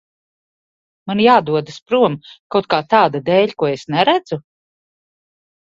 [1.11, 2.15] Man jādodas prom
[2.55, 4.43] kaut kā tāda dēļ, ko es neredzu?